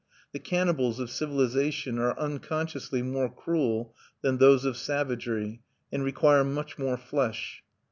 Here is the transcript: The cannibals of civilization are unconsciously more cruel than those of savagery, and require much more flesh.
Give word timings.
The 0.31 0.39
cannibals 0.39 0.99
of 0.99 1.11
civilization 1.11 1.99
are 1.99 2.17
unconsciously 2.17 3.03
more 3.03 3.29
cruel 3.29 3.93
than 4.23 4.39
those 4.39 4.65
of 4.65 4.75
savagery, 4.75 5.61
and 5.91 6.03
require 6.03 6.43
much 6.43 6.79
more 6.79 6.97
flesh. 6.97 7.61